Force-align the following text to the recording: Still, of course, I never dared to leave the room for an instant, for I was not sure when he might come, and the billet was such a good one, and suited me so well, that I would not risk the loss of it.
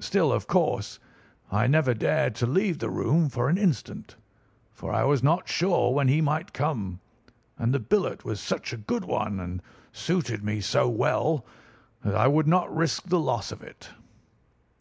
Still, 0.00 0.32
of 0.32 0.48
course, 0.48 0.98
I 1.52 1.68
never 1.68 1.94
dared 1.94 2.34
to 2.34 2.44
leave 2.46 2.80
the 2.80 2.90
room 2.90 3.28
for 3.28 3.48
an 3.48 3.56
instant, 3.56 4.16
for 4.72 4.92
I 4.92 5.04
was 5.04 5.22
not 5.22 5.48
sure 5.48 5.94
when 5.94 6.08
he 6.08 6.20
might 6.20 6.52
come, 6.52 6.98
and 7.56 7.72
the 7.72 7.78
billet 7.78 8.24
was 8.24 8.40
such 8.40 8.72
a 8.72 8.76
good 8.76 9.04
one, 9.04 9.38
and 9.38 9.62
suited 9.92 10.42
me 10.42 10.60
so 10.60 10.88
well, 10.88 11.46
that 12.02 12.16
I 12.16 12.26
would 12.26 12.48
not 12.48 12.74
risk 12.76 13.04
the 13.04 13.20
loss 13.20 13.52
of 13.52 13.62
it. 13.62 13.90